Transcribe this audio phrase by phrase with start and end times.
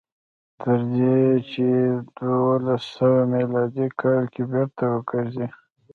[0.59, 1.19] تر دې
[1.51, 1.67] چې
[2.17, 5.47] په دولس سوه میلادي کال کې بېرته وګرځي.